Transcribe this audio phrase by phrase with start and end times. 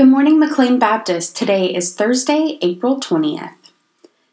[0.00, 1.36] Good morning, McLean Baptist.
[1.36, 3.52] Today is Thursday, April 20th.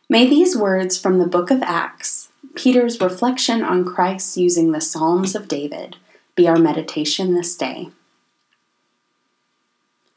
[0.07, 5.35] May these words from the book of Acts, Peter's reflection on Christ using the Psalms
[5.35, 5.97] of David,
[6.37, 7.89] be our meditation this day.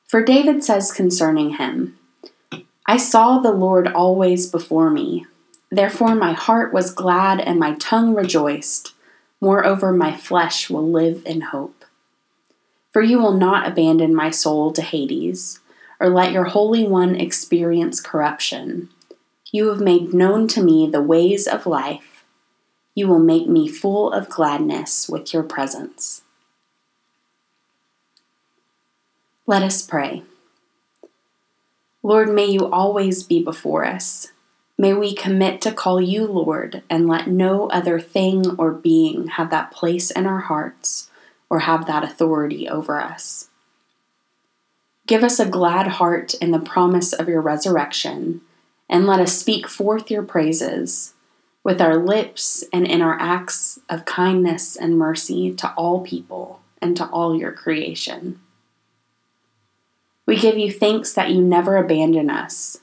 [0.07, 1.99] For David says concerning him,
[2.87, 5.27] I saw the Lord always before me.
[5.69, 8.95] Therefore my heart was glad and my tongue rejoiced.
[9.41, 11.80] Moreover, my flesh will live in hope.
[12.93, 15.61] For you will not abandon my soul to Hades,
[16.01, 18.89] or let your Holy One experience corruption.
[19.53, 22.25] You have made known to me the ways of life.
[22.95, 26.23] You will make me full of gladness with your presence.
[29.47, 30.23] Let us pray.
[32.03, 34.29] Lord, may you always be before us.
[34.79, 39.51] May we commit to call you Lord and let no other thing or being have
[39.51, 41.10] that place in our hearts
[41.51, 43.49] or have that authority over us.
[45.07, 48.41] Give us a glad heart in the promise of your resurrection,
[48.89, 51.15] and let us speak forth your praises
[51.63, 56.97] with our lips and in our acts of kindness and mercy to all people and
[56.97, 58.41] to all your creation.
[60.27, 62.79] We give you thanks that you never abandon us,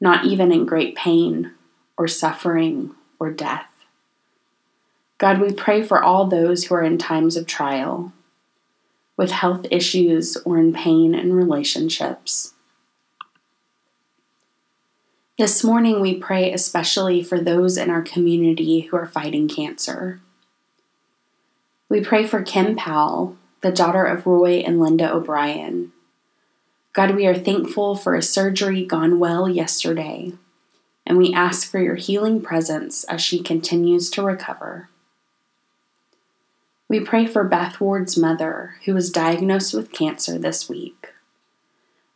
[0.00, 1.52] not even in great pain
[1.98, 3.66] or suffering or death.
[5.18, 8.12] God, we pray for all those who are in times of trial,
[9.16, 12.52] with health issues or in pain in relationships.
[15.38, 20.20] This morning, we pray especially for those in our community who are fighting cancer.
[21.88, 25.92] We pray for Kim Powell, the daughter of Roy and Linda O'Brien.
[26.92, 30.32] God, we are thankful for a surgery gone well yesterday,
[31.06, 34.90] and we ask for your healing presence as she continues to recover.
[36.88, 41.08] We pray for Beth Ward's mother, who was diagnosed with cancer this week.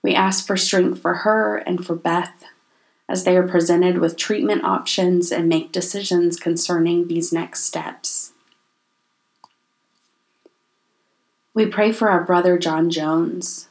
[0.02, 2.44] We ask for strength for her and for Beth
[3.08, 8.32] as they are presented with treatment options and make decisions concerning these next steps.
[11.53, 13.69] We pray for our brother John Jones.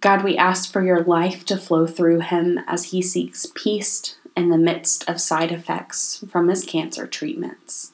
[0.00, 4.50] God, we ask for your life to flow through him as he seeks peace in
[4.50, 7.92] the midst of side effects from his cancer treatments.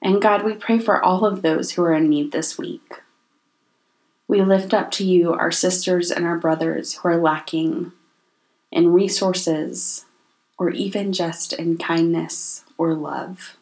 [0.00, 3.02] And God, we pray for all of those who are in need this week.
[4.28, 7.92] We lift up to you our sisters and our brothers who are lacking
[8.70, 10.04] in resources
[10.58, 13.56] or even just in kindness or love.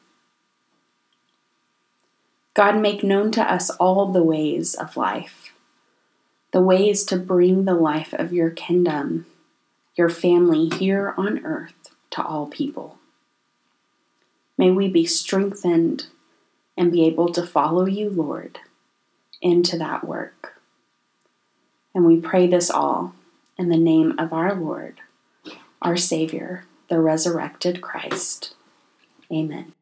[2.54, 5.52] God, make known to us all the ways of life,
[6.52, 9.26] the ways to bring the life of your kingdom,
[9.94, 12.98] your family here on earth to all people.
[14.58, 16.06] May we be strengthened
[16.76, 18.59] and be able to follow you, Lord,
[19.41, 20.60] into that work.
[21.94, 23.14] And we pray this all
[23.56, 25.00] in the name of our Lord,
[25.81, 28.54] our Savior, the resurrected Christ.
[29.32, 29.72] Amen.